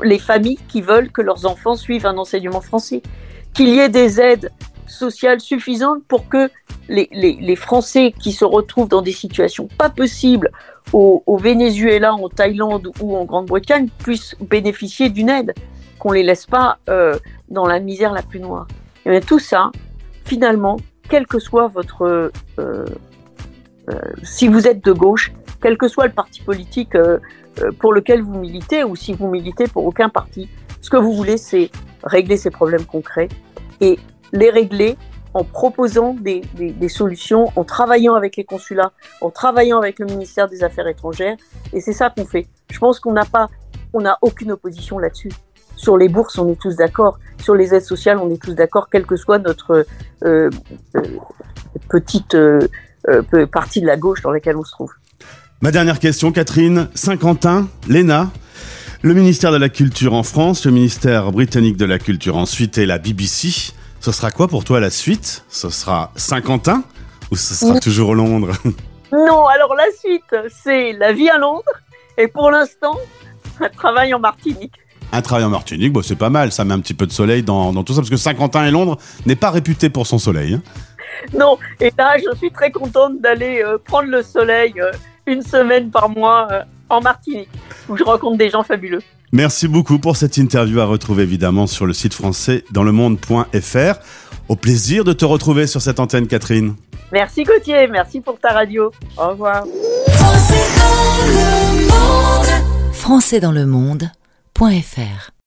les 0.02 0.18
familles 0.18 0.58
qui 0.68 0.82
veulent 0.82 1.10
que 1.10 1.22
leurs 1.22 1.46
enfants 1.46 1.74
suivent 1.74 2.06
un 2.06 2.18
enseignement 2.18 2.60
français. 2.60 3.02
Qu'il 3.54 3.68
y 3.68 3.78
ait 3.78 3.88
des 3.88 4.20
aides 4.20 4.50
sociales 4.86 5.40
suffisantes 5.40 6.02
pour 6.06 6.28
que 6.28 6.50
les, 6.88 7.08
les, 7.12 7.56
Français 7.56 8.12
qui 8.18 8.32
se 8.32 8.44
retrouvent 8.44 8.88
dans 8.88 9.02
des 9.02 9.12
situations 9.12 9.68
pas 9.78 9.88
possibles 9.88 10.50
au, 10.92 11.22
au 11.24 11.36
Venezuela, 11.36 12.14
en 12.14 12.28
Thaïlande 12.28 12.90
ou 13.00 13.16
en 13.16 13.24
Grande-Bretagne 13.24 13.88
puissent 13.98 14.34
bénéficier 14.40 15.08
d'une 15.08 15.28
aide, 15.28 15.54
qu'on 15.98 16.12
les 16.12 16.24
laisse 16.24 16.46
pas 16.46 16.78
euh, 16.88 17.16
dans 17.48 17.66
la 17.66 17.78
misère 17.78 18.12
la 18.12 18.22
plus 18.22 18.40
noire. 18.40 18.66
Et 19.06 19.10
bien, 19.10 19.20
tout 19.20 19.38
ça, 19.38 19.70
finalement, 20.24 20.78
quel 21.08 21.26
que 21.26 21.38
soit 21.38 21.68
votre, 21.68 22.02
euh, 22.02 22.30
euh, 22.58 22.84
si 24.24 24.48
vous 24.48 24.66
êtes 24.66 24.84
de 24.84 24.92
gauche, 24.92 25.32
quel 25.62 25.78
que 25.78 25.86
soit 25.86 26.06
le 26.06 26.12
parti 26.12 26.40
politique 26.40 26.96
pour 27.78 27.92
lequel 27.92 28.22
vous 28.22 28.38
militez, 28.38 28.82
ou 28.82 28.96
si 28.96 29.12
vous 29.12 29.28
militez 29.28 29.66
pour 29.66 29.84
aucun 29.84 30.08
parti, 30.08 30.48
ce 30.80 30.90
que 30.90 30.96
vous 30.96 31.12
voulez, 31.12 31.36
c'est 31.36 31.70
régler 32.02 32.36
ces 32.36 32.50
problèmes 32.50 32.84
concrets 32.84 33.28
et 33.80 33.98
les 34.32 34.50
régler 34.50 34.96
en 35.34 35.44
proposant 35.44 36.14
des, 36.14 36.42
solutions, 36.88 37.52
en 37.56 37.64
travaillant 37.64 38.14
avec 38.14 38.36
les 38.36 38.44
consulats, 38.44 38.92
en 39.20 39.30
travaillant 39.30 39.78
avec 39.78 39.98
le 39.98 40.06
ministère 40.06 40.48
des 40.48 40.64
Affaires 40.64 40.88
étrangères. 40.88 41.36
Et 41.72 41.80
c'est 41.80 41.92
ça 41.92 42.10
qu'on 42.10 42.24
fait. 42.24 42.48
Je 42.70 42.78
pense 42.78 42.98
qu'on 42.98 43.12
n'a 43.12 43.24
pas, 43.24 43.48
on 43.92 44.02
aucune 44.22 44.52
opposition 44.52 44.98
là-dessus. 44.98 45.30
Sur 45.76 45.96
les 45.96 46.08
bourses, 46.08 46.36
on 46.38 46.48
est 46.50 46.60
tous 46.60 46.76
d'accord. 46.76 47.18
Sur 47.40 47.54
les 47.54 47.74
aides 47.74 47.84
sociales, 47.84 48.18
on 48.18 48.30
est 48.30 48.42
tous 48.42 48.54
d'accord, 48.54 48.90
quelle 48.90 49.06
que 49.06 49.16
soit 49.16 49.38
notre 49.38 49.86
euh, 50.24 50.50
euh, 50.96 51.00
petite 51.88 52.34
euh, 52.34 52.68
partie 53.50 53.80
de 53.80 53.86
la 53.86 53.96
gauche 53.96 54.20
dans 54.20 54.30
laquelle 54.30 54.56
on 54.56 54.64
se 54.64 54.72
trouve. 54.72 54.92
Ma 55.62 55.70
dernière 55.70 55.98
question, 55.98 56.32
Catherine. 56.32 56.88
Saint-Quentin, 56.94 57.68
l'ENA, 57.88 58.30
le 59.02 59.14
ministère 59.14 59.52
de 59.52 59.56
la 59.56 59.68
Culture 59.68 60.12
en 60.14 60.22
France, 60.22 60.64
le 60.66 60.72
ministère 60.72 61.32
britannique 61.32 61.76
de 61.76 61.86
la 61.86 61.98
Culture 61.98 62.36
ensuite 62.36 62.78
et 62.78 62.86
la 62.86 62.98
BBC. 62.98 63.72
Ce 64.00 64.12
sera 64.12 64.30
quoi 64.30 64.48
pour 64.48 64.64
toi 64.64 64.80
la 64.80 64.90
suite? 64.90 65.44
Ce 65.48 65.70
sera 65.70 66.12
Saint-Quentin 66.16 66.84
ou 67.30 67.36
ce 67.36 67.54
sera 67.54 67.80
toujours 67.80 68.14
Londres? 68.14 68.52
Non, 69.12 69.48
alors 69.48 69.74
la 69.74 69.86
suite, 69.98 70.36
c'est 70.62 70.92
la 70.92 71.12
vie 71.12 71.28
à 71.28 71.36
Londres 71.36 71.64
et 72.16 72.28
pour 72.28 72.52
l'instant, 72.52 72.96
un 73.60 73.68
travail 73.68 74.14
en 74.14 74.20
Martinique. 74.20 74.74
Un 75.10 75.20
travail 75.20 75.42
en 75.44 75.48
Martinique, 75.48 75.92
bon, 75.92 76.00
c'est 76.00 76.14
pas 76.14 76.30
mal, 76.30 76.52
ça 76.52 76.64
met 76.64 76.74
un 76.74 76.78
petit 76.78 76.94
peu 76.94 77.08
de 77.08 77.12
soleil 77.12 77.42
dans, 77.42 77.72
dans 77.72 77.82
tout 77.82 77.92
ça, 77.92 78.02
parce 78.02 78.10
que 78.10 78.16
Saint-Quentin 78.16 78.64
et 78.66 78.70
Londres 78.70 78.98
n'est 79.26 79.34
pas 79.34 79.50
réputé 79.50 79.90
pour 79.90 80.06
son 80.06 80.20
soleil. 80.20 80.54
hein. 80.54 80.62
Non, 81.36 81.58
et 81.80 81.92
là, 81.98 82.18
je 82.18 82.36
suis 82.38 82.52
très 82.52 82.70
contente 82.70 83.20
d'aller 83.20 83.64
euh, 83.66 83.78
prendre 83.84 84.08
le 84.10 84.22
soleil 84.22 84.74
euh, 84.80 84.92
une 85.26 85.42
semaine 85.42 85.90
par 85.90 86.08
mois 86.08 86.46
euh, 86.52 86.62
en 86.90 87.00
Martinique, 87.00 87.48
où 87.88 87.96
je 87.96 88.04
rencontre 88.04 88.36
des 88.36 88.50
gens 88.50 88.62
fabuleux. 88.62 89.00
Merci 89.32 89.68
beaucoup 89.68 89.98
pour 89.98 90.16
cette 90.16 90.36
interview 90.36 90.80
à 90.80 90.84
retrouver 90.84 91.22
évidemment 91.22 91.66
sur 91.66 91.86
le 91.86 91.92
site 91.92 92.14
français 92.14 92.64
dans 92.72 92.82
le 92.82 92.92
monde.fr. 92.92 94.00
Au 94.48 94.56
plaisir 94.56 95.04
de 95.04 95.12
te 95.12 95.24
retrouver 95.24 95.68
sur 95.68 95.80
cette 95.80 96.00
antenne, 96.00 96.26
Catherine. 96.26 96.74
Merci 97.12 97.44
Gauthier, 97.44 97.86
merci 97.86 98.20
pour 98.20 98.38
ta 98.38 98.48
radio. 98.48 98.90
Au 99.16 99.28
revoir. 99.28 99.64
Français 102.92 103.40
dans 103.40 103.52
le 103.52 103.66
monde.fr 103.66 105.30